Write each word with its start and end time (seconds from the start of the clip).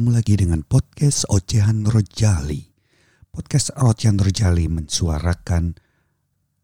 ketemu 0.00 0.16
lagi 0.16 0.32
dengan 0.40 0.64
podcast 0.64 1.28
Ocehan 1.28 1.84
Rojali. 1.84 2.72
Podcast 3.28 3.68
Ocehan 3.76 4.16
Rojali 4.16 4.64
mensuarakan 4.64 5.76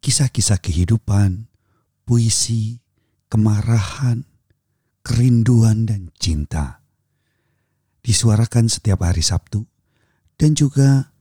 kisah-kisah 0.00 0.56
kehidupan, 0.56 1.44
puisi, 2.08 2.80
kemarahan, 3.28 4.24
kerinduan, 5.04 5.84
dan 5.84 6.16
cinta. 6.16 6.80
Disuarakan 8.00 8.72
setiap 8.72 9.04
hari 9.04 9.20
Sabtu 9.20 9.68
dan 10.40 10.56
juga 10.56 11.12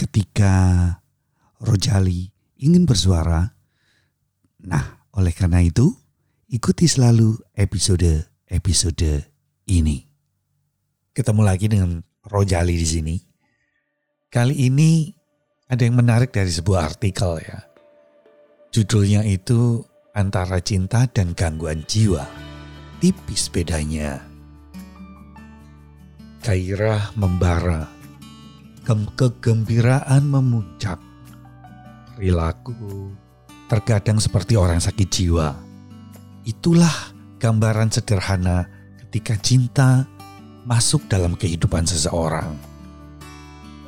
ketika 0.00 0.56
Rojali 1.60 2.32
ingin 2.64 2.88
bersuara. 2.88 3.52
Nah, 4.64 5.04
oleh 5.12 5.36
karena 5.36 5.60
itu, 5.60 5.92
ikuti 6.48 6.88
selalu 6.88 7.36
episode-episode 7.52 9.28
ini 9.68 10.11
ketemu 11.12 11.42
lagi 11.44 11.68
dengan 11.68 12.00
Rojali 12.24 12.74
di 12.76 12.88
sini. 12.88 13.16
Kali 14.32 14.64
ini 14.64 15.12
ada 15.68 15.84
yang 15.84 16.00
menarik 16.00 16.32
dari 16.32 16.48
sebuah 16.48 16.88
artikel 16.88 17.36
ya. 17.44 17.68
Judulnya 18.72 19.20
itu 19.28 19.84
antara 20.16 20.56
cinta 20.64 21.04
dan 21.12 21.36
gangguan 21.36 21.84
jiwa. 21.84 22.24
Tipis 22.96 23.52
bedanya. 23.52 24.24
Gairah 26.40 27.12
membara. 27.20 27.84
Kegembiraan 28.88 30.24
memuncak. 30.26 30.98
Perilaku 32.16 33.12
terkadang 33.68 34.16
seperti 34.16 34.56
orang 34.56 34.80
sakit 34.80 35.08
jiwa. 35.12 35.52
Itulah 36.48 37.12
gambaran 37.36 37.92
sederhana 37.92 38.66
ketika 39.06 39.36
cinta 39.38 40.08
masuk 40.62 41.06
dalam 41.10 41.34
kehidupan 41.34 41.86
seseorang. 41.86 42.54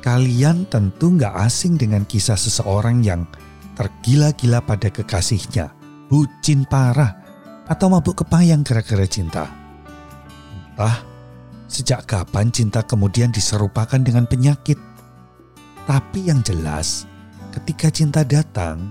Kalian 0.03 0.69
tentu 0.69 1.09
nggak 1.15 1.33
asing 1.49 1.81
dengan 1.81 2.05
kisah 2.05 2.37
seseorang 2.37 3.01
yang 3.01 3.25
tergila-gila 3.73 4.61
pada 4.61 4.93
kekasihnya, 4.93 5.73
bucin 6.07 6.61
parah, 6.69 7.17
atau 7.65 7.89
mabuk 7.89 8.21
kepayang 8.21 8.61
gara-gara 8.61 9.07
cinta. 9.09 9.49
Entah 10.53 11.01
sejak 11.65 12.05
kapan 12.05 12.53
cinta 12.53 12.85
kemudian 12.85 13.33
diserupakan 13.33 13.97
dengan 13.97 14.29
penyakit. 14.29 14.77
Tapi 15.89 16.29
yang 16.29 16.45
jelas, 16.45 17.09
ketika 17.53 17.89
cinta 17.89 18.21
datang, 18.21 18.89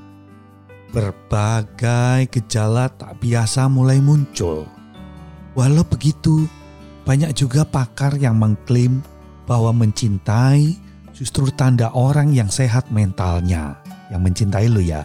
berbagai 0.90 2.30
gejala 2.30 2.90
tak 2.90 3.18
biasa 3.22 3.66
mulai 3.70 3.98
muncul. 3.98 4.66
Walau 5.54 5.86
begitu, 5.86 6.50
banyak 7.04 7.36
juga 7.36 7.68
pakar 7.68 8.16
yang 8.16 8.40
mengklaim 8.40 9.04
bahwa 9.44 9.76
mencintai 9.76 10.72
justru 11.12 11.52
tanda 11.52 11.92
orang 11.92 12.32
yang 12.32 12.48
sehat 12.48 12.88
mentalnya. 12.88 13.76
Yang 14.08 14.20
mencintai 14.24 14.66
lo 14.72 14.80
ya. 14.80 15.04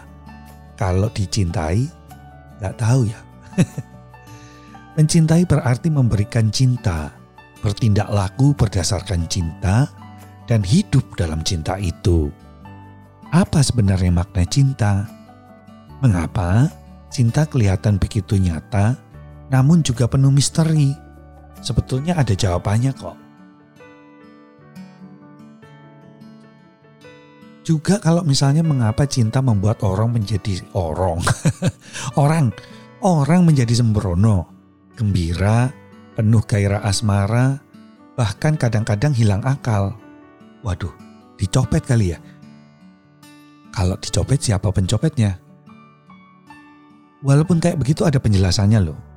Kalau 0.80 1.12
dicintai, 1.12 1.84
gak 2.60 2.76
tahu 2.80 3.04
ya. 3.08 3.20
mencintai 4.96 5.44
berarti 5.44 5.92
memberikan 5.92 6.48
cinta, 6.48 7.12
bertindak 7.60 8.08
laku 8.08 8.56
berdasarkan 8.56 9.28
cinta, 9.28 9.84
dan 10.48 10.64
hidup 10.64 11.04
dalam 11.20 11.44
cinta 11.44 11.76
itu. 11.76 12.32
Apa 13.30 13.60
sebenarnya 13.62 14.10
makna 14.10 14.42
cinta? 14.48 15.06
Mengapa 16.00 16.66
cinta 17.12 17.44
kelihatan 17.44 18.00
begitu 18.00 18.40
nyata, 18.40 18.96
namun 19.52 19.84
juga 19.84 20.08
penuh 20.08 20.32
misteri? 20.32 21.09
Sebetulnya 21.60 22.16
ada 22.16 22.32
jawabannya 22.32 22.92
kok. 22.96 23.16
Juga 27.60 28.00
kalau 28.00 28.24
misalnya 28.24 28.64
mengapa 28.64 29.04
cinta 29.04 29.44
membuat 29.44 29.84
orang 29.84 30.16
menjadi 30.16 30.64
orang. 30.72 31.20
orang, 32.24 32.50
orang 33.04 33.44
menjadi 33.44 33.78
sembrono, 33.78 34.48
gembira, 34.96 35.68
penuh 36.16 36.42
gairah 36.48 36.82
asmara, 36.82 37.60
bahkan 38.16 38.56
kadang-kadang 38.56 39.12
hilang 39.12 39.44
akal. 39.44 39.94
Waduh, 40.64 40.92
dicopet 41.36 41.84
kali 41.84 42.16
ya? 42.16 42.18
Kalau 43.70 43.94
dicopet 44.00 44.40
siapa 44.40 44.72
pencopetnya? 44.72 45.38
Walaupun 47.20 47.60
kayak 47.60 47.76
begitu 47.76 48.08
ada 48.08 48.16
penjelasannya 48.16 48.80
loh. 48.80 49.09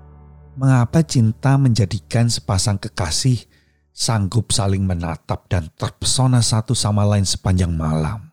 Mengapa 0.53 1.01
cinta 1.01 1.57
menjadikan 1.57 2.29
sepasang 2.29 2.77
kekasih 2.77 3.41
sanggup 3.89 4.53
saling 4.53 4.85
menatap 4.85 5.49
dan 5.49 5.73
terpesona 5.73 6.45
satu 6.45 6.77
sama 6.77 7.01
lain 7.09 7.25
sepanjang 7.25 7.73
malam? 7.73 8.29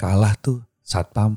Kalah 0.00 0.32
tuh 0.40 0.64
satpam. 0.80 1.36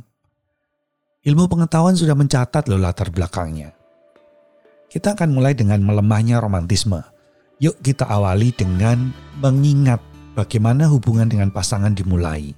Ilmu 1.19 1.51
pengetahuan 1.51 1.99
sudah 1.99 2.15
mencatat 2.15 2.71
loh 2.71 2.79
latar 2.79 3.11
belakangnya. 3.11 3.75
Kita 4.87 5.19
akan 5.19 5.35
mulai 5.35 5.51
dengan 5.51 5.83
melemahnya 5.83 6.39
romantisme. 6.39 7.03
Yuk 7.59 7.83
kita 7.83 8.07
awali 8.07 8.55
dengan 8.55 9.11
mengingat 9.43 9.99
bagaimana 10.31 10.87
hubungan 10.87 11.27
dengan 11.27 11.51
pasangan 11.51 11.91
dimulai. 11.91 12.55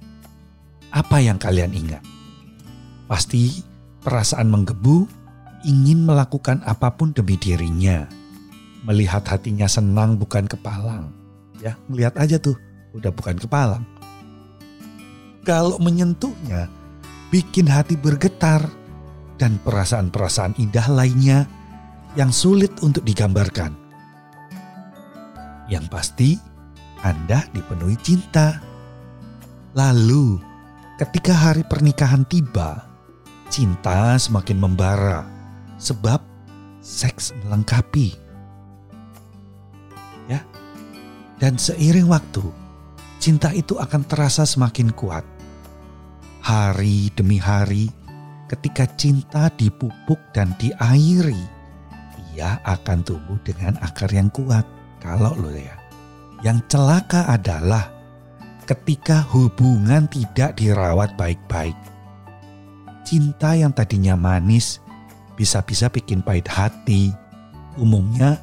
Apa 0.94 1.18
yang 1.18 1.42
kalian 1.42 1.74
ingat? 1.74 2.06
Pasti 3.10 3.66
perasaan 3.98 4.46
menggebu, 4.46 5.10
ingin 5.62 6.06
melakukan 6.06 6.62
apa 6.66 6.92
pun 6.94 7.14
demi 7.14 7.38
dirinya. 7.38 8.06
Melihat 8.82 9.22
hatinya 9.26 9.70
senang 9.70 10.18
bukan 10.18 10.46
kepalang. 10.50 11.14
Ya, 11.62 11.78
melihat 11.86 12.18
aja 12.18 12.38
tuh, 12.42 12.58
udah 12.94 13.14
bukan 13.14 13.38
kepalang. 13.38 13.86
Kalau 15.46 15.78
menyentuhnya, 15.78 16.66
bikin 17.30 17.66
hati 17.70 17.94
bergetar 17.94 18.66
dan 19.38 19.58
perasaan-perasaan 19.62 20.58
indah 20.58 20.86
lainnya 20.90 21.46
yang 22.18 22.34
sulit 22.34 22.70
untuk 22.82 23.06
digambarkan. 23.06 23.74
Yang 25.70 25.86
pasti, 25.88 26.30
Anda 27.06 27.46
dipenuhi 27.54 27.98
cinta. 28.02 28.58
Lalu, 29.72 30.38
ketika 30.98 31.32
hari 31.32 31.62
pernikahan 31.66 32.26
tiba, 32.26 32.86
cinta 33.48 34.14
semakin 34.18 34.58
membara 34.58 35.41
sebab 35.82 36.22
seks 36.78 37.34
melengkapi. 37.42 38.14
Ya. 40.30 40.38
Dan 41.42 41.58
seiring 41.58 42.06
waktu, 42.06 42.46
cinta 43.18 43.50
itu 43.50 43.74
akan 43.82 44.06
terasa 44.06 44.46
semakin 44.46 44.94
kuat. 44.94 45.26
Hari 46.42 47.10
demi 47.18 47.42
hari, 47.42 47.90
ketika 48.46 48.86
cinta 48.94 49.50
dipupuk 49.50 50.18
dan 50.30 50.54
diairi, 50.62 51.42
ia 52.34 52.58
akan 52.62 53.02
tumbuh 53.02 53.38
dengan 53.42 53.74
akar 53.82 54.10
yang 54.10 54.30
kuat. 54.30 54.62
Kalau 55.02 55.34
lo 55.34 55.50
ya. 55.50 55.74
Yang 56.42 56.74
celaka 56.74 57.30
adalah 57.30 57.90
ketika 58.66 59.22
hubungan 59.30 60.10
tidak 60.10 60.58
dirawat 60.58 61.14
baik-baik. 61.14 61.74
Cinta 63.06 63.54
yang 63.54 63.70
tadinya 63.70 64.18
manis 64.18 64.81
bisa-bisa 65.42 65.90
bikin 65.90 66.22
pahit 66.22 66.46
hati. 66.46 67.10
Umumnya, 67.74 68.38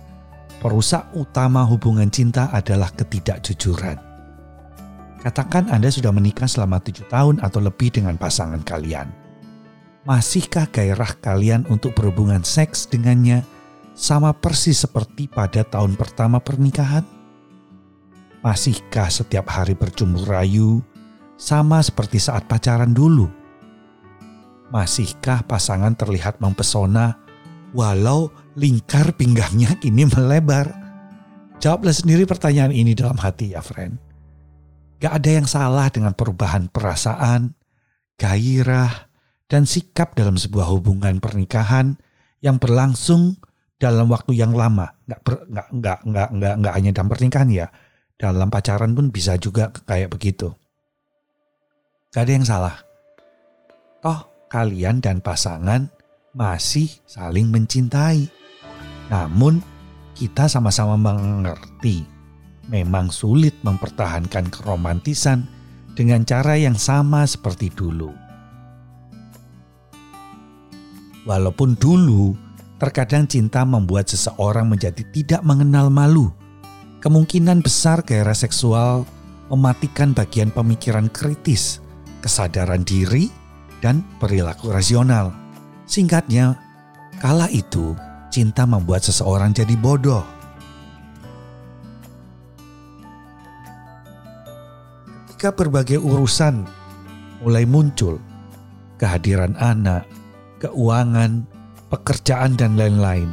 perusak 0.60 1.08
utama 1.16 1.64
hubungan 1.64 2.12
cinta 2.12 2.52
adalah 2.52 2.92
ketidakjujuran. 2.92 3.96
Katakan 5.24 5.72
Anda 5.72 5.88
sudah 5.88 6.12
menikah 6.12 6.52
selama 6.52 6.84
tujuh 6.84 7.08
tahun 7.08 7.40
atau 7.40 7.64
lebih 7.64 7.96
dengan 7.96 8.20
pasangan 8.20 8.60
kalian. 8.68 9.08
Masihkah 10.04 10.68
gairah 10.68 11.16
kalian 11.24 11.64
untuk 11.72 11.96
berhubungan 11.96 12.44
seks 12.44 12.88
dengannya 12.92 13.48
sama 13.96 14.36
persis 14.36 14.84
seperti 14.84 15.32
pada 15.32 15.64
tahun 15.64 15.96
pertama 15.96 16.44
pernikahan? 16.44 17.08
Masihkah 18.44 19.12
setiap 19.12 19.52
hari 19.52 19.76
berjumpa 19.76 20.24
rayu 20.28 20.84
sama 21.36 21.80
seperti 21.84 22.20
saat 22.20 22.48
pacaran 22.48 22.92
dulu? 22.92 23.39
Masihkah 24.70 25.42
pasangan 25.50 25.98
terlihat 25.98 26.38
mempesona 26.38 27.18
walau 27.74 28.30
lingkar 28.54 29.18
pinggangnya 29.18 29.74
kini 29.82 30.06
melebar? 30.06 30.70
Jawablah 31.58 31.92
sendiri 31.92 32.30
pertanyaan 32.30 32.70
ini 32.70 32.94
dalam 32.94 33.18
hati 33.18 33.58
ya 33.58 33.66
friend. 33.66 33.98
Gak 35.02 35.14
ada 35.24 35.30
yang 35.42 35.48
salah 35.50 35.90
dengan 35.90 36.14
perubahan 36.14 36.70
perasaan, 36.70 37.58
gairah, 38.22 39.10
dan 39.50 39.66
sikap 39.66 40.14
dalam 40.14 40.38
sebuah 40.38 40.70
hubungan 40.70 41.18
pernikahan 41.18 41.98
yang 42.46 42.62
berlangsung 42.62 43.42
dalam 43.82 44.06
waktu 44.14 44.38
yang 44.38 44.54
lama. 44.54 44.94
Gak, 45.10 45.20
ber, 45.26 45.36
gak, 45.50 45.68
gak, 45.82 46.00
gak, 46.06 46.30
gak, 46.38 46.56
gak 46.62 46.74
hanya 46.78 46.92
dalam 46.94 47.10
pernikahan 47.10 47.50
ya. 47.50 47.68
Dalam 48.20 48.54
pacaran 48.54 48.94
pun 48.94 49.10
bisa 49.10 49.34
juga 49.42 49.74
kayak 49.74 50.14
begitu. 50.14 50.54
Gak 52.14 52.24
ada 52.28 52.32
yang 52.38 52.46
salah. 52.46 52.76
Toh 54.00 54.39
kalian 54.50 55.00
dan 55.00 55.22
pasangan 55.22 55.88
masih 56.34 56.90
saling 57.06 57.54
mencintai. 57.54 58.28
Namun, 59.14 59.62
kita 60.18 60.50
sama-sama 60.50 60.98
mengerti 60.98 62.04
memang 62.70 63.10
sulit 63.10 63.58
mempertahankan 63.66 64.50
keromantisan 64.54 65.46
dengan 65.98 66.22
cara 66.26 66.58
yang 66.58 66.78
sama 66.78 67.26
seperti 67.26 67.74
dulu. 67.74 68.14
Walaupun 71.26 71.78
dulu 71.78 72.34
terkadang 72.82 73.30
cinta 73.30 73.66
membuat 73.66 74.10
seseorang 74.10 74.70
menjadi 74.70 75.04
tidak 75.14 75.42
mengenal 75.46 75.92
malu, 75.92 76.32
kemungkinan 77.04 77.60
besar 77.62 78.02
gairah 78.06 78.38
seksual 78.38 79.04
mematikan 79.52 80.14
bagian 80.14 80.54
pemikiran 80.54 81.10
kritis, 81.12 81.82
kesadaran 82.24 82.86
diri, 82.86 83.28
dan 83.80 84.04
perilaku 84.20 84.72
rasional. 84.72 85.32
Singkatnya, 85.90 86.56
kala 87.18 87.50
itu 87.50 87.96
cinta 88.30 88.64
membuat 88.68 89.02
seseorang 89.02 89.52
jadi 89.56 89.74
bodoh 89.74 90.40
ketika 95.40 95.56
berbagai 95.56 96.04
urusan 96.04 96.68
mulai 97.40 97.64
muncul, 97.64 98.20
kehadiran 99.00 99.56
anak, 99.56 100.04
keuangan, 100.60 101.48
pekerjaan, 101.88 102.60
dan 102.60 102.76
lain-lain 102.76 103.32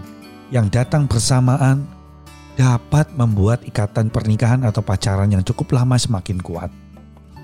yang 0.54 0.70
datang 0.70 1.10
bersamaan 1.10 1.82
dapat 2.54 3.10
membuat 3.18 3.66
ikatan 3.66 4.06
pernikahan 4.06 4.62
atau 4.62 4.86
pacaran 4.86 5.34
yang 5.34 5.42
cukup 5.42 5.74
lama 5.74 5.98
semakin 5.98 6.38
kuat, 6.38 6.70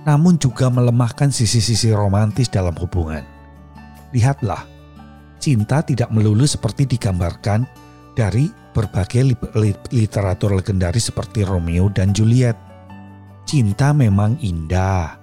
namun 0.03 0.39
juga 0.39 0.67
melemahkan 0.69 1.31
sisi-sisi 1.31 1.95
romantis 1.95 2.51
dalam 2.51 2.75
hubungan. 2.79 3.23
Lihatlah, 4.11 4.67
cinta 5.39 5.81
tidak 5.83 6.11
melulu 6.11 6.45
seperti 6.45 6.85
digambarkan 6.87 7.65
dari 8.13 8.51
berbagai 8.73 9.37
literatur 9.93 10.57
legendaris 10.57 11.13
seperti 11.13 11.45
Romeo 11.45 11.89
dan 11.93 12.13
Juliet 12.13 12.73
cinta 13.45 13.91
memang 13.93 14.39
indah, 14.41 15.19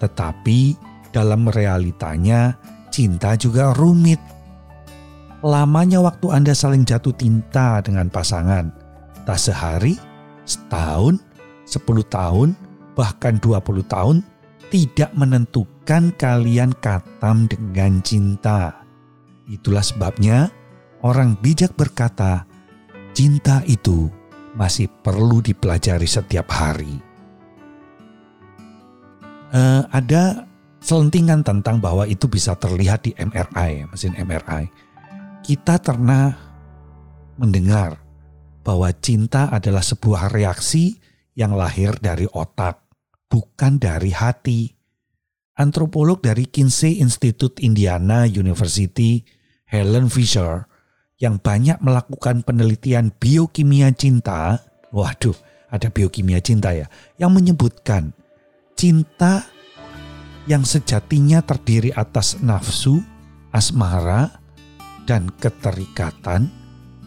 tetapi 0.00 0.74
dalam 1.12 1.48
realitanya 1.52 2.56
cinta 2.88 3.36
juga 3.36 3.76
rumit. 3.76 4.18
Lamanya 5.42 5.98
waktu 5.98 6.30
Anda 6.30 6.54
saling 6.54 6.86
jatuh 6.86 7.14
cinta 7.18 7.82
dengan 7.82 8.06
pasangan, 8.10 8.70
tak 9.26 9.38
sehari, 9.38 9.98
setahun, 10.46 11.18
sepuluh 11.66 12.06
tahun, 12.06 12.54
bahkan 12.92 13.40
dua 13.40 13.58
puluh 13.60 13.84
tahun, 13.86 14.24
tidak 14.72 15.12
menentukan 15.16 16.14
kalian 16.16 16.72
katam 16.80 17.48
dengan 17.48 18.00
cinta. 18.04 18.84
Itulah 19.48 19.82
sebabnya 19.82 20.48
orang 21.04 21.36
bijak 21.40 21.74
berkata, 21.76 22.46
cinta 23.12 23.60
itu 23.68 24.08
masih 24.56 24.88
perlu 25.00 25.40
dipelajari 25.40 26.06
setiap 26.06 26.48
hari 26.52 27.12
uh, 29.52 29.82
ada 29.92 30.48
selentingan 30.82 31.44
tentang 31.46 31.78
bahwa 31.78 32.08
itu 32.08 32.26
bisa 32.26 32.56
terlihat 32.58 33.06
di 33.06 33.12
MRI, 33.14 33.86
mesin 33.86 34.16
MRI. 34.16 34.66
Kita 35.44 35.78
pernah 35.78 36.32
mendengar 37.38 38.00
bahwa 38.66 38.90
cinta 38.98 39.50
adalah 39.50 39.82
sebuah 39.82 40.30
reaksi 40.32 40.98
yang 41.32 41.56
lahir 41.56 41.96
dari 42.00 42.28
otak, 42.28 42.84
bukan 43.28 43.80
dari 43.80 44.12
hati. 44.12 44.72
Antropolog 45.52 46.24
dari 46.24 46.48
Kinsey 46.48 46.98
Institute 47.00 47.60
Indiana 47.60 48.24
University, 48.24 49.20
Helen 49.68 50.08
Fisher, 50.08 50.64
yang 51.20 51.38
banyak 51.38 51.78
melakukan 51.78 52.42
penelitian 52.42 53.14
biokimia 53.14 53.92
cinta, 53.94 54.58
waduh, 54.90 55.36
ada 55.70 55.88
biokimia 55.88 56.42
cinta 56.42 56.74
ya, 56.74 56.90
yang 57.16 57.32
menyebutkan 57.32 58.12
cinta 58.74 59.46
yang 60.50 60.66
sejatinya 60.66 61.38
terdiri 61.40 61.94
atas 61.94 62.42
nafsu, 62.42 62.98
asmara, 63.54 64.42
dan 65.06 65.30
keterikatan 65.38 66.50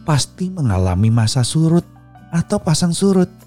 pasti 0.08 0.48
mengalami 0.48 1.12
masa 1.12 1.44
surut 1.44 1.84
atau 2.32 2.58
pasang 2.62 2.96
surut. 2.96 3.45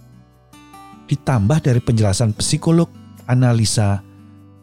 Ditambah 1.09 1.59
dari 1.65 1.81
penjelasan 1.81 2.37
psikolog 2.37 2.93
analisa 3.25 4.05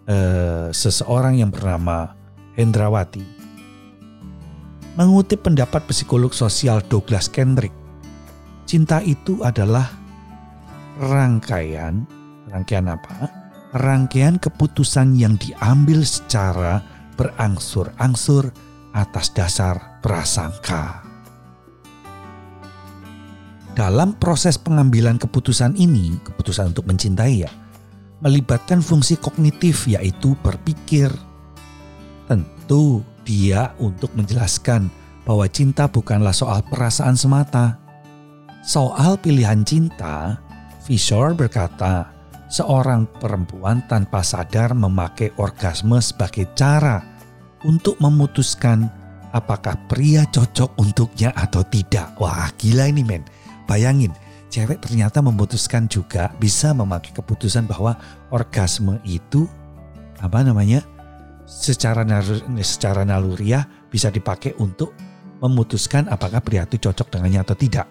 eh, 0.05 0.69
seseorang 0.69 1.41
yang 1.41 1.49
bernama 1.49 2.13
Hendrawati. 2.53 3.25
Mengutip 4.95 5.43
pendapat 5.43 5.83
psikolog 5.91 6.31
sosial 6.31 6.79
Douglas 6.87 7.27
Kendrick, 7.27 7.73
cinta 8.63 9.03
itu 9.03 9.43
adalah 9.43 9.91
rangkaian, 11.01 12.07
rangkaian 12.47 12.87
apa? 12.87 13.45
rangkaian 13.75 14.39
keputusan 14.39 15.19
yang 15.19 15.35
diambil 15.35 16.07
secara 16.07 16.79
berangsur-angsur 17.19 18.55
atas 18.95 19.35
dasar 19.35 19.99
prasangka. 19.99 21.04
Dalam 23.75 24.15
proses 24.15 24.55
pengambilan 24.55 25.19
keputusan 25.19 25.75
ini, 25.75 26.15
keputusan 26.23 26.71
untuk 26.71 26.87
mencintai 26.87 27.43
ya, 27.43 27.51
melibatkan 28.23 28.79
fungsi 28.79 29.19
kognitif 29.19 29.83
yaitu 29.91 30.31
berpikir. 30.39 31.11
Tentu 32.31 33.03
dia 33.27 33.75
untuk 33.75 34.15
menjelaskan 34.15 34.87
bahwa 35.27 35.43
cinta 35.51 35.91
bukanlah 35.91 36.31
soal 36.31 36.63
perasaan 36.63 37.19
semata. 37.19 37.75
Soal 38.63 39.19
pilihan 39.19 39.67
cinta, 39.67 40.39
Fisher 40.87 41.35
berkata, 41.35 42.15
seorang 42.47 43.11
perempuan 43.19 43.83
tanpa 43.91 44.23
sadar 44.23 44.71
memakai 44.71 45.35
orgasme 45.35 45.99
sebagai 45.99 46.47
cara 46.55 47.03
untuk 47.67 47.99
memutuskan 47.99 48.87
apakah 49.35 49.75
pria 49.91 50.23
cocok 50.31 50.79
untuknya 50.79 51.35
atau 51.35 51.59
tidak. 51.67 52.15
Wah, 52.23 52.47
gila 52.55 52.87
ini 52.87 53.03
men. 53.03 53.27
Bayangin, 53.65 54.13
cewek 54.49 54.81
ternyata 54.81 55.21
memutuskan 55.21 55.89
juga 55.89 56.33
bisa 56.37 56.71
memakai 56.71 57.13
keputusan 57.13 57.65
bahwa 57.65 57.97
orgasme 58.29 59.01
itu 59.05 59.49
apa 60.21 60.41
namanya? 60.41 60.81
secara 61.45 62.01
secara 62.65 63.05
naluriah 63.05 63.69
bisa 63.93 64.09
dipakai 64.09 64.57
untuk 64.57 64.97
memutuskan 65.45 66.09
apakah 66.09 66.41
pria 66.41 66.65
itu 66.65 66.81
cocok 66.89 67.13
dengannya 67.13 67.45
atau 67.45 67.53
tidak. 67.53 67.85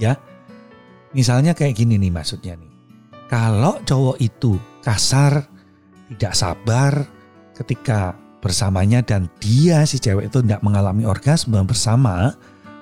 Ya. 0.00 0.16
Misalnya 1.12 1.52
kayak 1.52 1.76
gini 1.76 2.00
nih 2.00 2.10
maksudnya 2.10 2.56
nih 2.56 2.74
kalau 3.28 3.80
cowok 3.82 4.16
itu 4.20 4.60
kasar, 4.84 5.48
tidak 6.12 6.34
sabar 6.36 6.92
ketika 7.56 8.14
bersamanya 8.38 9.00
dan 9.00 9.32
dia 9.40 9.88
si 9.88 9.96
cewek 9.96 10.28
itu 10.28 10.44
tidak 10.44 10.60
mengalami 10.60 11.08
orgasme 11.08 11.56
bersama, 11.64 12.36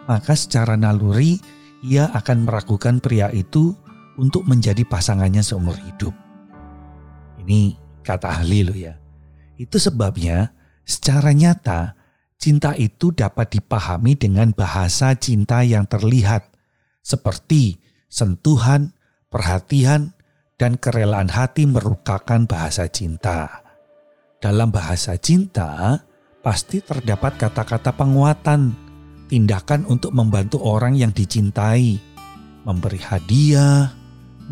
maka 0.06 0.34
secara 0.34 0.74
naluri 0.74 1.38
ia 1.82 2.10
akan 2.14 2.46
meragukan 2.46 3.02
pria 3.02 3.28
itu 3.34 3.74
untuk 4.18 4.46
menjadi 4.46 4.86
pasangannya 4.86 5.42
seumur 5.42 5.74
hidup. 5.74 6.14
Ini 7.42 7.74
kata 8.06 8.38
ahli 8.38 8.60
lo 8.62 8.74
ya. 8.74 8.94
Itu 9.58 9.82
sebabnya 9.82 10.54
secara 10.86 11.34
nyata 11.34 11.98
cinta 12.38 12.74
itu 12.74 13.14
dapat 13.14 13.54
dipahami 13.54 14.18
dengan 14.18 14.50
bahasa 14.50 15.14
cinta 15.14 15.62
yang 15.62 15.86
terlihat 15.86 16.50
seperti 17.02 17.82
sentuhan, 18.10 18.94
perhatian, 19.30 20.14
dan 20.58 20.78
kerelaan 20.78 21.30
hati 21.30 21.66
merupakan 21.66 22.46
bahasa 22.46 22.86
cinta. 22.86 23.62
Dalam 24.38 24.70
bahasa 24.70 25.18
cinta, 25.18 26.02
pasti 26.42 26.82
terdapat 26.82 27.38
kata-kata 27.38 27.94
penguatan, 27.94 28.74
tindakan 29.32 29.88
untuk 29.88 30.12
membantu 30.12 30.60
orang 30.60 30.92
yang 30.92 31.08
dicintai, 31.08 31.96
memberi 32.68 33.00
hadiah, 33.00 33.88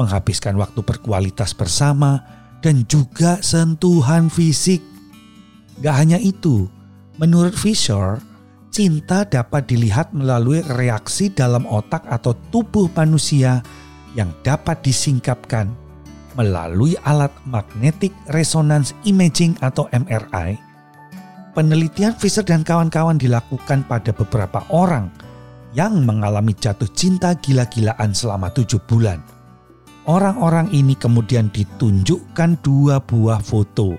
menghabiskan 0.01 0.57
waktu 0.57 0.81
berkualitas 0.81 1.53
bersama, 1.53 2.25
dan 2.65 2.89
juga 2.89 3.45
sentuhan 3.45 4.33
fisik. 4.33 4.81
Gak 5.85 5.97
hanya 6.01 6.17
itu, 6.17 6.65
menurut 7.21 7.53
Fisher, 7.53 8.25
cinta 8.73 9.29
dapat 9.29 9.69
dilihat 9.69 10.17
melalui 10.17 10.65
reaksi 10.65 11.29
dalam 11.29 11.69
otak 11.69 12.09
atau 12.09 12.33
tubuh 12.49 12.89
manusia 12.97 13.61
yang 14.17 14.33
dapat 14.41 14.81
disingkapkan 14.81 15.69
melalui 16.41 16.97
alat 17.05 17.33
magnetic 17.45 18.17
resonance 18.33 18.97
imaging 19.05 19.53
atau 19.61 19.85
MRI, 19.93 20.70
penelitian 21.53 22.15
Fisher 22.15 22.47
dan 22.47 22.63
kawan-kawan 22.63 23.19
dilakukan 23.19 23.85
pada 23.87 24.11
beberapa 24.15 24.63
orang 24.71 25.11
yang 25.75 26.03
mengalami 26.03 26.55
jatuh 26.55 26.89
cinta 26.95 27.35
gila-gilaan 27.39 28.11
selama 28.11 28.51
tujuh 28.51 28.83
bulan. 28.91 29.23
Orang-orang 30.09 30.73
ini 30.75 30.99
kemudian 30.99 31.53
ditunjukkan 31.53 32.59
dua 32.65 32.99
buah 32.99 33.39
foto. 33.39 33.95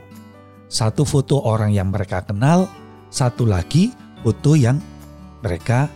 Satu 0.67 1.07
foto 1.07 1.39
orang 1.43 1.71
yang 1.71 1.91
mereka 1.91 2.23
kenal, 2.25 2.67
satu 3.07 3.47
lagi 3.47 3.95
foto 4.23 4.55
yang 4.55 4.79
mereka 5.39 5.87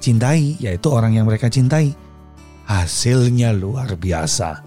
cintai, 0.00 0.60
yaitu 0.60 0.88
orang 0.92 1.16
yang 1.16 1.24
mereka 1.24 1.48
cintai. 1.48 1.96
Hasilnya 2.64 3.52
luar 3.52 3.92
biasa. 3.96 4.64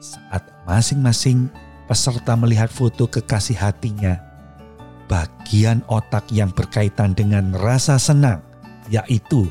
Saat 0.00 0.44
masing-masing 0.64 1.52
peserta 1.84 2.32
melihat 2.32 2.72
foto 2.72 3.04
kekasih 3.04 3.60
hatinya, 3.60 4.31
bagian 5.10 5.82
otak 5.90 6.26
yang 6.30 6.50
berkaitan 6.52 7.14
dengan 7.16 7.54
rasa 7.56 7.96
senang, 7.96 8.42
yaitu 8.90 9.46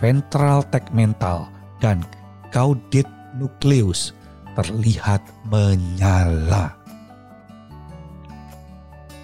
ventral 0.00 0.64
tegmental 0.68 1.48
dan 1.80 2.04
caudate 2.52 3.08
nucleus 3.36 4.16
terlihat 4.56 5.20
menyala. 5.48 6.72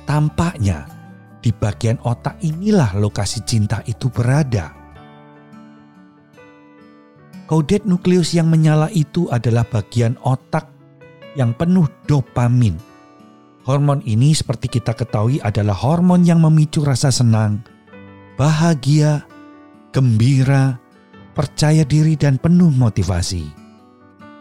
Tampaknya 0.05 0.85
di 1.41 1.51
bagian 1.51 1.97
otak 2.05 2.37
inilah 2.45 2.93
lokasi 3.01 3.41
cinta 3.49 3.81
itu 3.89 4.13
berada. 4.13 4.77
Caudate 7.49 7.85
nucleus 7.85 8.33
yang 8.33 8.49
menyala 8.49 8.89
itu 8.93 9.29
adalah 9.29 9.65
bagian 9.69 10.17
otak 10.25 10.69
yang 11.37 11.57
penuh 11.57 11.89
dopamin. 12.05 12.92
Hormon 13.63 14.03
ini 14.03 14.35
seperti 14.35 14.67
kita 14.67 14.91
ketahui 14.91 15.39
adalah 15.39 15.79
hormon 15.79 16.27
yang 16.27 16.43
memicu 16.43 16.83
rasa 16.83 17.15
senang, 17.15 17.63
bahagia, 18.35 19.23
gembira, 19.95 20.83
percaya 21.31 21.87
diri 21.87 22.19
dan 22.19 22.43
penuh 22.43 22.75
motivasi. 22.75 23.47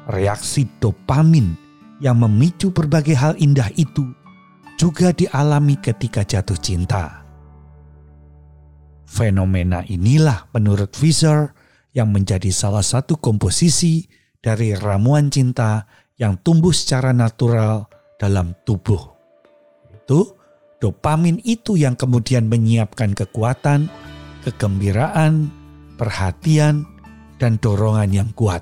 Reaksi 0.10 0.66
dopamin 0.82 1.54
yang 2.02 2.18
memicu 2.18 2.74
berbagai 2.74 3.14
hal 3.14 3.34
indah 3.38 3.70
itu 3.78 4.10
juga 4.74 5.14
dialami 5.14 5.78
ketika 5.78 6.26
jatuh 6.26 6.58
cinta. 6.58 7.22
Fenomena 9.06 9.86
inilah 9.86 10.50
menurut 10.50 10.98
Fisher 10.98 11.54
yang 11.94 12.10
menjadi 12.10 12.50
salah 12.50 12.82
satu 12.82 13.22
komposisi 13.22 14.10
dari 14.42 14.74
ramuan 14.74 15.30
cinta 15.30 15.86
yang 16.18 16.42
tumbuh 16.42 16.74
secara 16.74 17.14
natural 17.14 17.86
dalam 18.18 18.58
tubuh. 18.66 19.11
Itu 20.12 20.36
dopamin 20.84 21.40
itu 21.48 21.80
yang 21.80 21.96
kemudian 21.96 22.52
menyiapkan 22.52 23.16
kekuatan, 23.16 23.88
kegembiraan, 24.44 25.48
perhatian, 25.96 26.84
dan 27.40 27.56
dorongan 27.64 28.12
yang 28.12 28.28
kuat. 28.36 28.60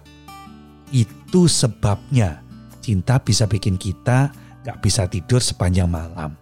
Itu 0.93 1.49
sebabnya 1.49 2.45
cinta 2.85 3.17
bisa 3.17 3.49
bikin 3.49 3.81
kita 3.81 4.29
gak 4.61 4.77
bisa 4.77 5.09
tidur 5.09 5.41
sepanjang 5.41 5.89
malam. 5.89 6.37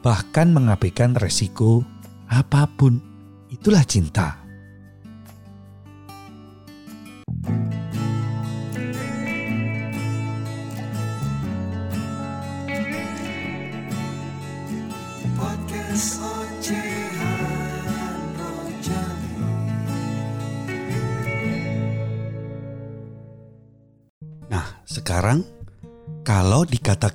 Bahkan 0.00 0.48
mengabaikan 0.48 1.12
resiko 1.12 1.84
apa 2.32 2.64
pun. 2.72 3.04
Itulah 3.52 3.84
cinta. 3.84 4.40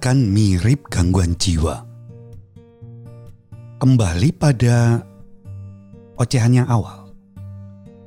Dikatakan 0.08 0.32
mirip 0.32 0.88
gangguan 0.88 1.36
jiwa. 1.36 1.84
Kembali 3.76 4.32
pada 4.32 5.04
ocehan 6.16 6.64
yang 6.64 6.68
awal. 6.72 7.12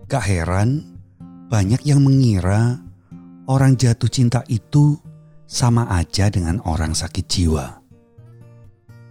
Gak 0.08 0.24
heran 0.24 0.96
banyak 1.52 1.84
yang 1.84 2.00
mengira 2.00 2.80
orang 3.44 3.76
jatuh 3.76 4.08
cinta 4.08 4.40
itu 4.48 4.96
sama 5.44 5.92
aja 5.92 6.32
dengan 6.32 6.64
orang 6.64 6.96
sakit 6.96 7.26
jiwa. 7.28 7.84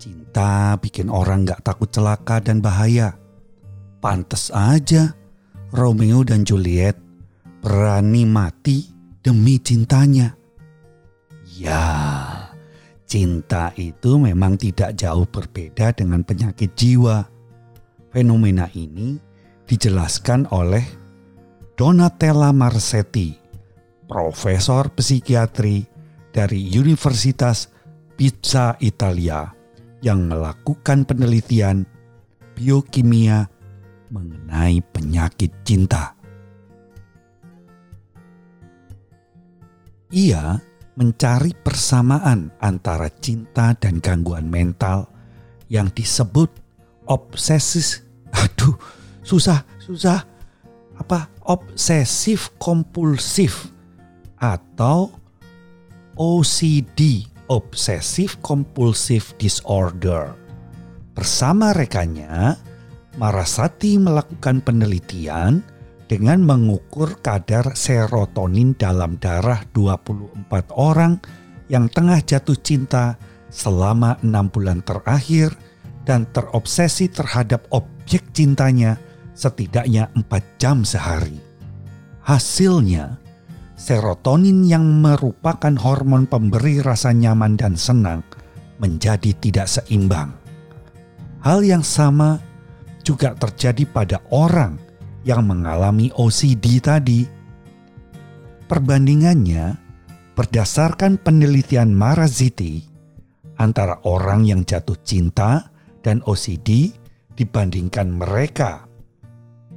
Cinta 0.01 0.73
bikin 0.81 1.13
orang 1.13 1.45
gak 1.45 1.61
takut 1.61 1.93
celaka 1.93 2.41
dan 2.41 2.57
bahaya. 2.57 3.13
Pantes 4.01 4.49
aja 4.49 5.13
Romeo 5.69 6.25
dan 6.25 6.41
Juliet 6.41 6.97
berani 7.61 8.25
mati 8.25 8.89
demi 9.21 9.61
cintanya. 9.61 10.33
Ya, 11.53 11.98
cinta 13.09 13.73
itu 13.73 14.21
memang 14.21 14.53
tidak 14.53 14.93
jauh 14.93 15.25
berbeda 15.25 15.97
dengan 15.97 16.21
penyakit 16.21 16.77
jiwa. 16.77 17.25
Fenomena 18.13 18.69
ini 18.77 19.17
dijelaskan 19.65 20.45
oleh 20.53 20.85
Donatella 21.73 22.53
Marsetti, 22.53 23.33
profesor 24.05 24.93
psikiatri 24.93 25.89
dari 26.29 26.69
Universitas 26.77 27.73
Pizza 28.13 28.77
Italia 28.77 29.49
yang 30.05 30.29
melakukan 30.29 31.05
penelitian 31.09 31.85
biokimia 32.53 33.49
mengenai 34.13 34.81
penyakit 34.93 35.53
cinta. 35.65 36.13
Ia 40.09 40.57
mencari 40.99 41.55
persamaan 41.55 42.51
antara 42.59 43.07
cinta 43.07 43.71
dan 43.79 44.03
gangguan 44.03 44.51
mental 44.51 45.07
yang 45.71 45.87
disebut 45.95 46.51
obsesis. 47.07 48.03
Aduh, 48.35 48.75
susah, 49.23 49.63
susah. 49.79 50.27
Apa? 50.99 51.31
Obsesif 51.47 52.51
kompulsif 52.59 53.71
atau 54.35 55.15
OCD, 56.19 57.23
Obsessive 57.47 58.35
Compulsive 58.43 59.31
Disorder. 59.39 60.35
Bersama 61.15 61.71
rekannya, 61.71 62.59
Marasati 63.15 63.95
melakukan 63.95 64.59
penelitian 64.61 65.63
dengan 66.09 66.41
mengukur 66.41 67.21
kadar 67.21 67.77
serotonin 67.77 68.73
dalam 68.73 69.21
darah 69.21 69.61
24 69.77 70.49
orang 70.73 71.21
yang 71.69 71.85
tengah 71.85 72.17
jatuh 72.25 72.57
cinta 72.57 73.13
selama 73.53 74.17
enam 74.25 74.49
bulan 74.49 74.81
terakhir 74.81 75.53
dan 76.09 76.25
terobsesi 76.33 77.13
terhadap 77.13 77.69
objek 77.69 78.25
cintanya 78.33 78.97
setidaknya 79.37 80.09
empat 80.17 80.41
jam 80.57 80.81
sehari. 80.81 81.37
Hasilnya, 82.25 83.21
serotonin 83.77 84.65
yang 84.65 84.83
merupakan 85.05 85.77
hormon 85.77 86.25
pemberi 86.25 86.81
rasa 86.81 87.13
nyaman 87.13 87.53
dan 87.53 87.77
senang 87.77 88.25
menjadi 88.81 89.29
tidak 89.37 89.69
seimbang. 89.69 90.33
Hal 91.45 91.61
yang 91.61 91.85
sama 91.85 92.41
juga 93.05 93.37
terjadi 93.37 93.85
pada 93.85 94.17
orang 94.33 94.88
yang 95.29 95.45
mengalami 95.45 96.09
OCD 96.17 96.81
tadi. 96.81 97.21
Perbandingannya 98.65 99.77
berdasarkan 100.33 101.21
penelitian 101.21 101.93
Maraziti 101.93 102.81
antara 103.61 104.01
orang 104.09 104.49
yang 104.49 104.65
jatuh 104.65 104.97
cinta 105.05 105.69
dan 106.01 106.25
OCD 106.25 106.89
dibandingkan 107.37 108.09
mereka 108.09 108.89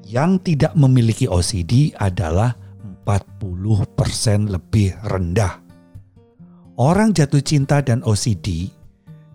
yang 0.09 0.41
tidak 0.41 0.73
memiliki 0.73 1.29
OCD 1.29 1.93
adalah 2.01 2.57
40% 3.05 4.49
lebih 4.49 4.97
rendah. 5.05 5.61
Orang 6.81 7.13
jatuh 7.13 7.45
cinta 7.45 7.85
dan 7.85 8.01
OCD, 8.01 8.73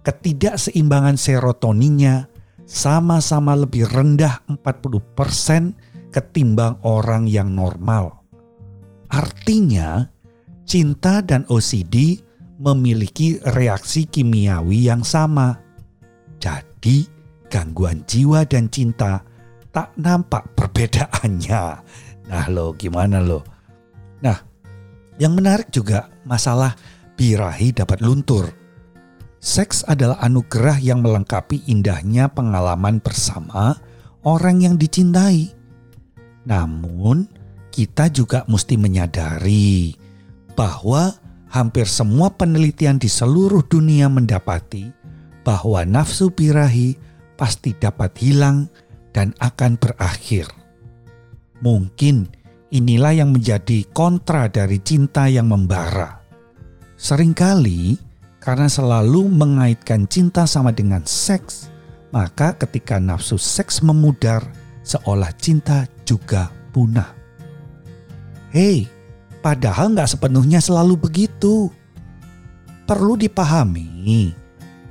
ketidakseimbangan 0.01 1.19
serotoninnya 1.19 2.31
sama-sama 2.67 3.55
lebih 3.55 3.87
rendah 3.87 4.43
40% 4.47 5.96
ketimbang 6.11 6.79
orang 6.83 7.27
yang 7.27 7.53
normal. 7.53 8.23
Artinya, 9.07 10.03
cinta 10.67 11.23
dan 11.23 11.47
OCD 11.47 12.19
memiliki 12.59 13.39
reaksi 13.55 14.03
kimiawi 14.09 14.89
yang 14.89 15.05
sama. 15.05 15.55
Jadi, 16.37 17.07
gangguan 17.47 18.03
jiwa 18.03 18.43
dan 18.43 18.67
cinta 18.67 19.23
tak 19.71 19.93
nampak 19.95 20.57
perbedaannya. 20.57 21.63
Nah, 22.27 22.45
lo 22.51 22.75
gimana 22.75 23.23
lo? 23.23 23.45
Nah, 24.19 24.37
yang 25.17 25.33
menarik 25.37 25.69
juga 25.73 26.09
masalah 26.25 26.75
birahi 27.17 27.73
dapat 27.73 28.01
luntur. 28.05 28.53
Seks 29.37 29.85
adalah 29.85 30.17
anugerah 30.21 30.81
yang 30.81 31.05
melengkapi 31.05 31.65
indahnya 31.69 32.29
pengalaman 32.29 32.97
bersama 33.01 33.77
orang 34.25 34.65
yang 34.65 34.75
dicintai. 34.77 35.56
Namun, 36.47 37.27
kita 37.69 38.07
juga 38.07 38.47
mesti 38.47 38.79
menyadari 38.79 39.93
bahwa 40.55 41.13
hampir 41.51 41.85
semua 41.85 42.31
penelitian 42.31 42.97
di 42.97 43.11
seluruh 43.11 43.61
dunia 43.67 44.07
mendapati 44.07 44.89
bahwa 45.43 45.83
nafsu 45.83 46.31
birahi 46.31 46.95
pasti 47.35 47.75
dapat 47.75 48.15
hilang 48.17 48.71
dan 49.11 49.35
akan 49.43 49.75
berakhir. 49.75 50.47
Mungkin 51.59 52.37
Inilah 52.67 53.15
yang 53.15 53.31
menjadi 53.31 53.87
kontra 53.95 54.51
dari 54.51 54.83
cinta 54.83 55.31
yang 55.31 55.47
membara. 55.47 56.19
Seringkali 56.99 57.95
karena 58.43 58.67
selalu 58.67 59.31
mengaitkan 59.31 60.03
cinta 60.03 60.43
sama 60.43 60.75
dengan 60.75 60.99
seks, 61.07 61.71
maka 62.11 62.59
ketika 62.59 62.99
nafsu 62.99 63.39
seks 63.39 63.79
memudar, 63.79 64.43
seolah 64.87 65.35
cinta 65.35 65.83
juga 66.07 66.47
punah. 66.71 67.11
Hei, 68.55 68.87
padahal 69.43 69.91
nggak 69.91 70.15
sepenuhnya 70.15 70.63
selalu 70.63 70.95
begitu. 70.95 71.67
Perlu 72.87 73.19
dipahami, 73.19 74.31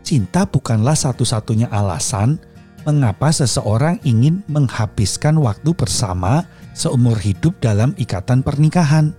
cinta 0.05 0.45
bukanlah 0.45 0.93
satu-satunya 0.93 1.73
alasan 1.73 2.37
mengapa 2.85 3.33
seseorang 3.33 3.97
ingin 4.05 4.45
menghabiskan 4.53 5.41
waktu 5.41 5.73
bersama 5.73 6.45
seumur 6.77 7.17
hidup 7.17 7.57
dalam 7.65 7.97
ikatan 7.97 8.45
pernikahan. 8.45 9.17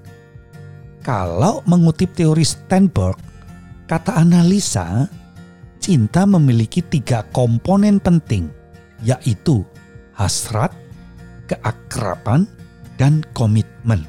Kalau 1.01 1.65
mengutip 1.65 2.13
teori 2.13 2.45
Steinberg, 2.45 3.17
kata 3.89 4.13
analisa, 4.13 5.09
cinta 5.81 6.29
memiliki 6.29 6.85
tiga 6.85 7.25
komponen 7.33 7.97
penting, 7.97 8.45
yaitu 9.01 9.65
hasrat, 10.17 10.73
keakraban, 11.45 12.49
dan 12.97 13.21
komitmen. 13.37 14.03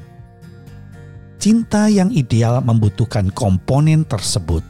Cinta 1.39 1.87
yang 1.87 2.11
ideal 2.11 2.59
membutuhkan 2.59 3.31
komponen 3.31 4.03
tersebut. 4.03 4.65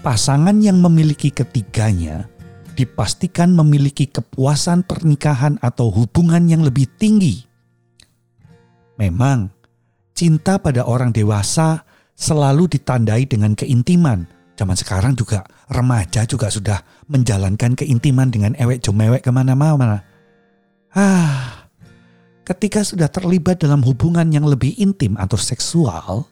Pasangan 0.00 0.56
yang 0.62 0.80
memiliki 0.80 1.28
ketiganya 1.28 2.30
dipastikan 2.78 3.52
memiliki 3.52 4.06
kepuasan 4.06 4.86
pernikahan 4.86 5.58
atau 5.58 5.90
hubungan 5.90 6.46
yang 6.46 6.62
lebih 6.62 6.86
tinggi. 6.96 7.42
Memang, 8.96 9.50
cinta 10.14 10.62
pada 10.62 10.86
orang 10.86 11.10
dewasa 11.10 11.82
selalu 12.14 12.70
ditandai 12.78 13.26
dengan 13.26 13.58
keintiman. 13.58 14.24
Zaman 14.54 14.78
sekarang 14.78 15.18
juga 15.18 15.42
remaja 15.70 16.22
juga 16.26 16.50
sudah 16.50 16.82
menjalankan 17.10 17.74
keintiman 17.78 18.30
dengan 18.30 18.54
ewek 18.58 18.82
jomewek 18.82 19.26
ke 19.26 19.30
mana-mana. 19.34 20.17
Ah, 20.96 21.68
ketika 22.48 22.80
sudah 22.80 23.12
terlibat 23.12 23.60
dalam 23.60 23.84
hubungan 23.84 24.24
yang 24.32 24.48
lebih 24.48 24.72
intim 24.80 25.20
atau 25.20 25.36
seksual, 25.36 26.24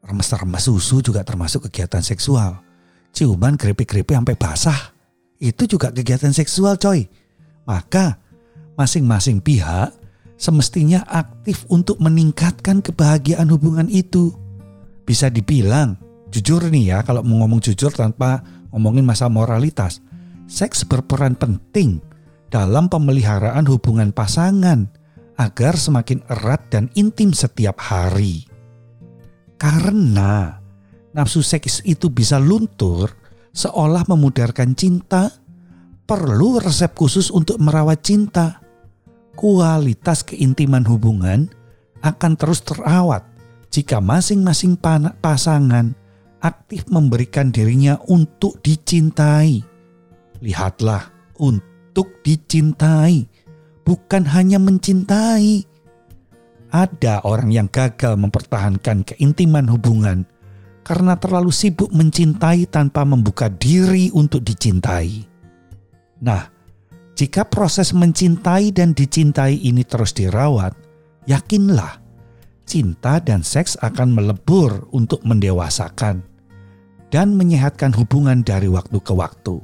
remes-remes 0.00 0.64
susu 0.64 1.04
juga 1.04 1.20
termasuk 1.20 1.68
kegiatan 1.68 2.00
seksual. 2.00 2.56
Ciuman 3.12 3.60
keripik-keripik 3.60 4.16
sampai 4.16 4.36
basah 4.36 4.96
itu 5.40 5.68
juga 5.68 5.92
kegiatan 5.92 6.32
seksual 6.32 6.80
coy. 6.80 7.04
Maka 7.68 8.16
masing-masing 8.80 9.44
pihak 9.44 9.92
semestinya 10.36 11.04
aktif 11.08 11.64
untuk 11.72 12.00
meningkatkan 12.00 12.80
kebahagiaan 12.80 13.48
hubungan 13.52 13.88
itu. 13.92 14.32
Bisa 15.04 15.28
dibilang, 15.28 15.96
jujur 16.32 16.64
nih 16.68 16.96
ya 16.96 16.98
kalau 17.04 17.24
mau 17.24 17.44
ngomong 17.44 17.60
jujur 17.60 17.92
tanpa 17.92 18.44
ngomongin 18.72 19.04
masa 19.04 19.28
moralitas, 19.28 20.00
seks 20.48 20.84
berperan 20.84 21.36
penting 21.36 22.00
dalam 22.48 22.86
pemeliharaan 22.86 23.66
hubungan 23.66 24.14
pasangan 24.14 24.86
agar 25.36 25.76
semakin 25.76 26.24
erat 26.32 26.62
dan 26.72 26.88
intim 26.96 27.30
setiap 27.36 27.76
hari. 27.80 28.48
Karena 29.56 30.60
nafsu 31.12 31.40
seks 31.40 31.84
itu 31.84 32.12
bisa 32.12 32.40
luntur 32.40 33.12
seolah 33.56 34.04
memudarkan 34.08 34.76
cinta, 34.76 35.32
perlu 36.04 36.60
resep 36.60 36.92
khusus 36.92 37.32
untuk 37.32 37.60
merawat 37.60 38.04
cinta. 38.04 38.60
Kualitas 39.36 40.24
keintiman 40.24 40.84
hubungan 40.88 41.52
akan 42.00 42.32
terus 42.40 42.64
terawat 42.64 43.24
jika 43.68 44.00
masing-masing 44.00 44.80
pasangan 45.20 45.92
aktif 46.40 46.88
memberikan 46.88 47.52
dirinya 47.52 48.00
untuk 48.08 48.56
dicintai. 48.64 49.60
Lihatlah, 50.40 51.12
untuk 51.36 51.75
dicintai, 52.20 53.24
bukan 53.86 54.26
hanya 54.28 54.58
mencintai. 54.60 55.64
Ada 56.74 57.22
orang 57.22 57.54
yang 57.54 57.70
gagal 57.70 58.18
mempertahankan 58.18 59.06
keintiman 59.06 59.70
hubungan 59.70 60.26
karena 60.82 61.16
terlalu 61.16 61.54
sibuk 61.54 61.88
mencintai 61.94 62.66
tanpa 62.68 63.06
membuka 63.06 63.46
diri 63.48 64.10
untuk 64.12 64.42
dicintai. 64.42 65.24
Nah, 66.20 66.44
jika 67.16 67.48
proses 67.48 67.96
mencintai 67.96 68.76
dan 68.76 68.92
dicintai 68.92 69.56
ini 69.56 69.80
terus 69.86 70.12
dirawat, 70.12 70.76
yakinlah 71.24 72.02
cinta 72.66 73.22
dan 73.22 73.40
seks 73.40 73.78
akan 73.80 74.12
melebur 74.12 74.90
untuk 74.90 75.22
mendewasakan 75.22 76.20
dan 77.08 77.38
menyehatkan 77.38 77.94
hubungan 77.94 78.42
dari 78.42 78.66
waktu 78.66 78.98
ke 79.00 79.14
waktu. 79.14 79.56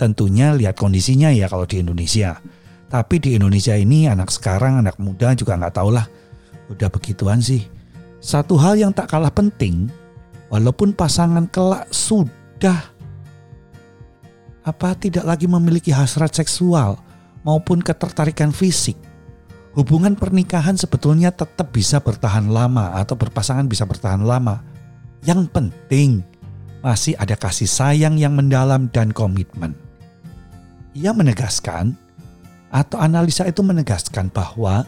Tentunya 0.00 0.56
lihat 0.56 0.80
kondisinya 0.80 1.28
ya 1.28 1.44
kalau 1.44 1.68
di 1.68 1.84
Indonesia. 1.84 2.40
Tapi 2.88 3.20
di 3.20 3.36
Indonesia 3.36 3.76
ini 3.76 4.08
anak 4.08 4.32
sekarang, 4.32 4.80
anak 4.80 4.96
muda 4.96 5.36
juga 5.36 5.60
nggak 5.60 5.76
tahu 5.76 5.92
lah. 5.92 6.08
Udah 6.72 6.88
begituan 6.88 7.44
sih. 7.44 7.68
Satu 8.16 8.56
hal 8.56 8.80
yang 8.80 8.96
tak 8.96 9.12
kalah 9.12 9.28
penting 9.28 9.92
walaupun 10.48 10.96
pasangan 10.96 11.44
kelak 11.52 11.84
sudah 11.92 12.80
apa 14.64 14.96
tidak 14.96 15.24
lagi 15.28 15.44
memiliki 15.44 15.92
hasrat 15.92 16.32
seksual 16.32 16.96
maupun 17.44 17.84
ketertarikan 17.84 18.52
fisik, 18.56 18.96
hubungan 19.76 20.16
pernikahan 20.16 20.80
sebetulnya 20.80 21.28
tetap 21.28 21.72
bisa 21.76 22.00
bertahan 22.00 22.48
lama 22.48 22.96
atau 22.96 23.20
berpasangan 23.20 23.68
bisa 23.68 23.84
bertahan 23.84 24.24
lama. 24.24 24.64
Yang 25.28 25.52
penting 25.52 26.24
masih 26.80 27.12
ada 27.20 27.36
kasih 27.36 27.68
sayang 27.68 28.16
yang 28.16 28.32
mendalam 28.32 28.88
dan 28.88 29.12
komitmen. 29.12 29.89
Ia 30.94 31.14
menegaskan 31.14 31.94
atau 32.70 32.98
analisa 32.98 33.46
itu 33.46 33.62
menegaskan 33.62 34.30
bahwa 34.30 34.86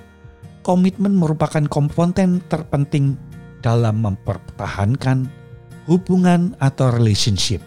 komitmen 0.67 1.15
merupakan 1.15 1.63
komponen 1.67 2.43
terpenting 2.47 3.19
dalam 3.63 4.03
mempertahankan 4.03 5.31
hubungan 5.87 6.55
atau 6.59 6.91
relationship. 6.95 7.63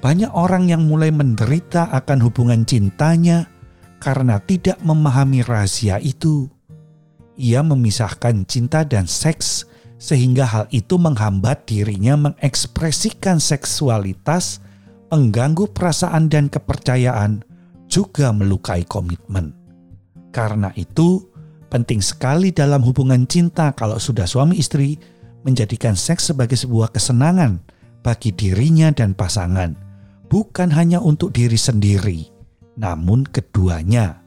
Banyak 0.00 0.32
orang 0.32 0.72
yang 0.72 0.88
mulai 0.88 1.12
menderita 1.12 1.92
akan 1.92 2.24
hubungan 2.24 2.64
cintanya 2.64 3.44
karena 4.00 4.40
tidak 4.40 4.80
memahami 4.80 5.44
rahasia 5.44 6.00
itu. 6.00 6.48
Ia 7.36 7.60
memisahkan 7.60 8.48
cinta 8.48 8.84
dan 8.84 9.04
seks 9.04 9.68
sehingga 10.00 10.48
hal 10.48 10.64
itu 10.72 10.96
menghambat 10.96 11.68
dirinya 11.68 12.16
mengekspresikan 12.16 13.36
seksualitas, 13.36 14.64
mengganggu 15.10 15.68
perasaan 15.74 16.30
dan 16.30 16.46
kepercayaan, 16.46 17.42
juga 17.90 18.30
melukai 18.30 18.86
komitmen. 18.86 19.52
Karena 20.30 20.70
itu, 20.78 21.26
penting 21.66 21.98
sekali 21.98 22.54
dalam 22.54 22.86
hubungan 22.86 23.26
cinta 23.26 23.74
kalau 23.74 23.98
sudah 23.98 24.24
suami 24.24 24.62
istri 24.62 24.94
menjadikan 25.42 25.98
seks 25.98 26.30
sebagai 26.30 26.54
sebuah 26.54 26.94
kesenangan 26.94 27.58
bagi 28.06 28.30
dirinya 28.30 28.94
dan 28.94 29.12
pasangan, 29.12 29.74
bukan 30.30 30.70
hanya 30.70 31.02
untuk 31.02 31.34
diri 31.34 31.58
sendiri, 31.58 32.30
namun 32.78 33.26
keduanya. 33.26 34.22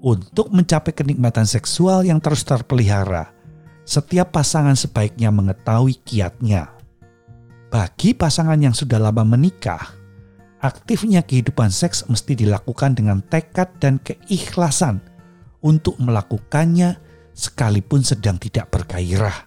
Untuk 0.00 0.48
mencapai 0.48 0.96
kenikmatan 0.96 1.44
seksual 1.44 2.08
yang 2.08 2.24
terus 2.24 2.40
terpelihara, 2.46 3.36
setiap 3.84 4.32
pasangan 4.32 4.72
sebaiknya 4.72 5.28
mengetahui 5.28 6.00
kiatnya. 6.06 6.72
Bagi 7.70 8.18
pasangan 8.18 8.58
yang 8.58 8.74
sudah 8.74 8.98
lama 8.98 9.22
menikah, 9.22 9.94
aktifnya 10.58 11.22
kehidupan 11.22 11.70
seks 11.70 12.02
mesti 12.10 12.34
dilakukan 12.34 12.98
dengan 12.98 13.22
tekad 13.22 13.70
dan 13.78 14.02
keikhlasan 14.02 14.98
untuk 15.62 15.94
melakukannya 16.02 16.98
sekalipun 17.30 18.02
sedang 18.02 18.42
tidak 18.42 18.74
bergairah 18.74 19.46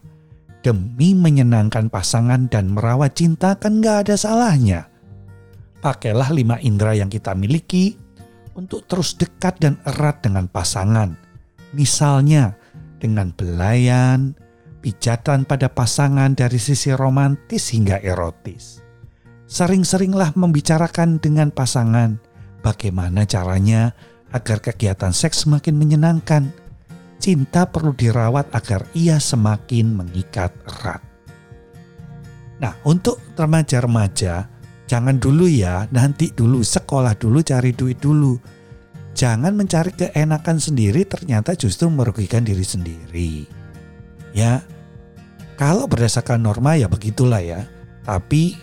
demi 0.63 1.11
menyenangkan 1.11 1.91
pasangan 1.91 2.47
dan 2.47 2.71
merawat 2.71 3.19
cinta 3.19 3.59
kan 3.59 3.83
gak 3.83 4.07
ada 4.07 4.15
salahnya. 4.15 4.87
Pakailah 5.83 6.31
lima 6.31 6.55
indera 6.63 6.95
yang 6.95 7.11
kita 7.11 7.35
miliki 7.35 7.99
untuk 8.55 8.87
terus 8.87 9.19
dekat 9.19 9.59
dan 9.59 9.75
erat 9.83 10.23
dengan 10.23 10.47
pasangan. 10.47 11.19
Misalnya 11.75 12.55
dengan 13.03 13.35
belayan, 13.35 14.39
pijatan 14.83 15.47
pada 15.47 15.71
pasangan 15.71 16.35
dari 16.35 16.59
sisi 16.59 16.91
romantis 16.91 17.71
hingga 17.71 18.03
erotis. 18.03 18.83
Sering-seringlah 19.47 20.35
membicarakan 20.35 21.23
dengan 21.23 21.55
pasangan 21.55 22.19
bagaimana 22.59 23.23
caranya 23.23 23.95
agar 24.35 24.59
kegiatan 24.59 25.15
seks 25.15 25.47
semakin 25.47 25.79
menyenangkan 25.79 26.51
cinta 27.23 27.63
perlu 27.63 27.95
dirawat 27.95 28.51
agar 28.51 28.83
ia 28.91 29.15
semakin 29.23 29.95
mengikat 29.95 30.51
erat. 30.67 30.99
Nah, 32.59 32.75
untuk 32.83 33.21
remaja-remaja, 33.39 34.51
jangan 34.87 35.15
dulu 35.15 35.47
ya, 35.47 35.87
nanti 35.95 36.35
dulu 36.35 36.59
sekolah 36.59 37.15
dulu 37.15 37.39
cari 37.39 37.71
duit 37.71 38.03
dulu. 38.03 38.35
Jangan 39.13 39.53
mencari 39.53 39.93
keenakan 39.93 40.57
sendiri 40.57 41.05
ternyata 41.05 41.53
justru 41.53 41.87
merugikan 41.87 42.41
diri 42.41 42.65
sendiri. 42.65 43.45
Ya, 44.33 44.65
kalau 45.55 45.85
berdasarkan 45.85 46.41
norma 46.41 46.75
ya 46.77 46.89
begitulah 46.89 47.39
ya. 47.39 47.65
Tapi 48.03 48.59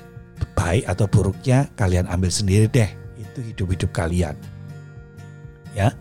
baik 0.53 0.85
atau 0.85 1.07
buruknya 1.09 1.68
kalian 1.76 2.09
ambil 2.11 2.29
sendiri 2.29 2.68
deh. 2.68 2.90
Itu 3.16 3.40
hidup-hidup 3.40 3.90
kalian. 3.92 4.37
Ya. 5.72 5.94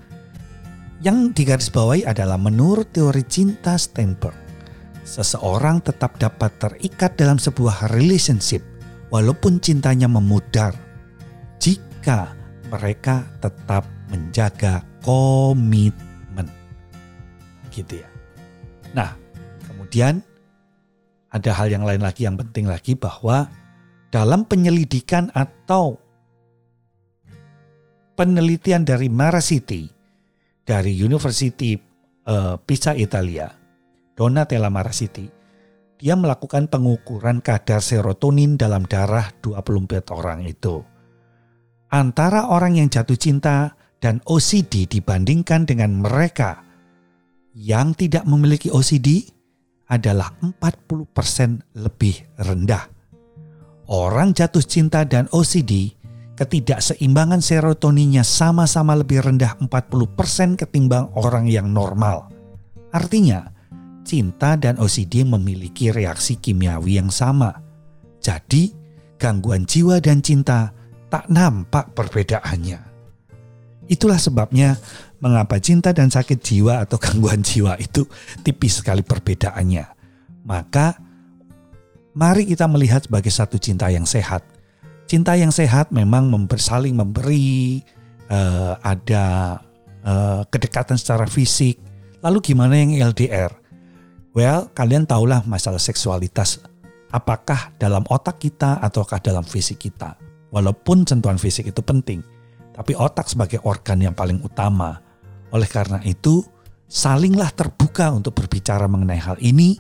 Yang 1.00 1.32
digarisbawahi 1.40 2.04
adalah 2.04 2.36
menurut 2.36 2.92
teori 2.92 3.24
cinta 3.24 3.80
Steinberg, 3.80 4.36
seseorang 5.08 5.80
tetap 5.80 6.20
dapat 6.20 6.52
terikat 6.60 7.16
dalam 7.16 7.40
sebuah 7.40 7.96
relationship 7.96 8.60
walaupun 9.08 9.64
cintanya 9.64 10.12
memudar 10.12 10.76
jika 11.56 12.36
mereka 12.68 13.24
tetap 13.40 13.88
menjaga 14.12 14.84
komitmen. 15.00 16.52
Gitu 17.72 18.04
ya. 18.04 18.10
Nah, 18.92 19.16
kemudian 19.72 20.20
ada 21.30 21.52
hal 21.54 21.70
yang 21.70 21.86
lain 21.86 22.02
lagi 22.02 22.26
yang 22.26 22.38
penting 22.38 22.66
lagi 22.66 22.98
bahwa 22.98 23.50
dalam 24.10 24.46
penyelidikan 24.50 25.30
atau 25.38 26.02
penelitian 28.18 28.82
dari 28.84 29.08
Mara 29.08 29.40
City 29.40 29.86
dari 30.66 30.94
University 30.98 31.78
uh, 32.26 32.58
Pisa 32.58 32.98
Italia, 32.98 33.50
Donatella 34.18 34.74
Mara 34.74 34.94
City, 34.94 35.30
dia 36.02 36.18
melakukan 36.18 36.68
pengukuran 36.68 37.42
kadar 37.46 37.82
serotonin 37.82 38.58
dalam 38.58 38.86
darah 38.90 39.30
24 39.46 40.10
orang 40.16 40.46
itu. 40.46 40.82
Antara 41.90 42.50
orang 42.54 42.78
yang 42.78 42.90
jatuh 42.90 43.18
cinta 43.18 43.74
dan 43.98 44.22
OCD 44.26 44.86
dibandingkan 44.86 45.66
dengan 45.66 46.00
mereka 46.00 46.64
yang 47.58 47.98
tidak 47.98 48.24
memiliki 48.30 48.70
OCD 48.70 49.39
adalah 49.90 50.38
40% 50.40 51.82
lebih 51.82 52.16
rendah. 52.38 52.86
Orang 53.90 54.38
jatuh 54.38 54.62
cinta 54.62 55.02
dan 55.02 55.26
OCD 55.34 55.98
ketidakseimbangan 56.38 57.42
serotoninnya 57.44 58.24
sama-sama 58.24 58.96
lebih 58.96 59.26
rendah 59.26 59.60
40% 59.60 60.56
ketimbang 60.56 61.12
orang 61.18 61.50
yang 61.50 61.68
normal. 61.74 62.32
Artinya, 62.96 63.50
cinta 64.08 64.56
dan 64.56 64.80
OCD 64.80 65.28
memiliki 65.28 65.92
reaksi 65.92 66.40
kimiawi 66.40 67.02
yang 67.02 67.12
sama. 67.12 67.52
Jadi, 68.24 68.72
gangguan 69.20 69.68
jiwa 69.68 70.00
dan 70.00 70.24
cinta 70.24 70.72
tak 71.12 71.28
nampak 71.28 71.92
perbedaannya. 71.98 72.80
Itulah 73.90 74.22
sebabnya 74.22 74.78
mengapa 75.20 75.60
cinta 75.60 75.92
dan 75.92 76.08
sakit 76.08 76.40
jiwa 76.40 76.84
atau 76.84 76.96
gangguan 77.00 77.44
jiwa 77.44 77.76
itu 77.80 78.08
tipis 78.44 78.80
sekali 78.80 79.04
perbedaannya. 79.04 79.86
Maka 80.48 80.96
mari 82.16 82.48
kita 82.48 82.66
melihat 82.72 83.06
sebagai 83.06 83.32
satu 83.32 83.60
cinta 83.60 83.92
yang 83.92 84.08
sehat. 84.08 84.44
Cinta 85.10 85.34
yang 85.36 85.50
sehat 85.50 85.90
memang 85.90 86.30
member, 86.30 86.62
saling 86.62 86.94
memberi, 86.94 87.82
uh, 88.30 88.78
ada 88.80 89.58
uh, 90.06 90.42
kedekatan 90.48 90.96
secara 90.96 91.26
fisik. 91.26 91.82
Lalu 92.22 92.54
gimana 92.54 92.78
yang 92.78 92.94
LDR? 93.12 93.52
Well, 94.38 94.70
kalian 94.72 95.10
tahulah 95.10 95.44
masalah 95.50 95.82
seksualitas. 95.82 96.62
Apakah 97.10 97.74
dalam 97.82 98.06
otak 98.06 98.38
kita 98.38 98.78
ataukah 98.86 99.18
dalam 99.18 99.42
fisik 99.42 99.82
kita? 99.90 100.14
Walaupun 100.54 101.10
sentuhan 101.10 101.42
fisik 101.42 101.74
itu 101.74 101.82
penting, 101.82 102.22
tapi 102.74 102.94
otak 102.94 103.26
sebagai 103.26 103.60
organ 103.66 103.98
yang 103.98 104.14
paling 104.14 104.38
utama. 104.46 105.02
Oleh 105.50 105.70
karena 105.70 106.02
itu, 106.06 106.46
salinglah 106.86 107.50
terbuka 107.54 108.14
untuk 108.14 108.38
berbicara 108.38 108.86
mengenai 108.86 109.22
hal 109.22 109.38
ini 109.42 109.78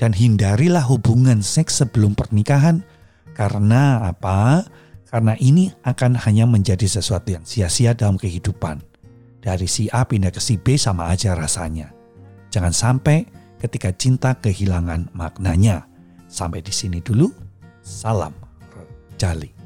dan 0.00 0.16
hindarilah 0.16 0.84
hubungan 0.88 1.44
seks 1.44 1.84
sebelum 1.84 2.16
pernikahan 2.16 2.84
karena 3.32 4.08
apa? 4.08 4.64
Karena 5.12 5.36
ini 5.36 5.68
akan 5.84 6.16
hanya 6.24 6.48
menjadi 6.48 6.88
sesuatu 6.88 7.36
yang 7.36 7.44
sia-sia 7.44 7.92
dalam 7.92 8.16
kehidupan. 8.16 8.80
Dari 9.42 9.68
si 9.68 9.90
A 9.92 10.08
pindah 10.08 10.32
ke 10.32 10.40
si 10.40 10.56
B 10.56 10.80
sama 10.80 11.12
aja 11.12 11.36
rasanya. 11.36 11.92
Jangan 12.48 12.72
sampai 12.72 13.28
ketika 13.60 13.92
cinta 13.92 14.32
kehilangan 14.40 15.12
maknanya. 15.12 15.84
Sampai 16.32 16.64
di 16.64 16.72
sini 16.72 17.04
dulu. 17.04 17.28
Salam 17.84 18.32
Jali. 19.20 19.61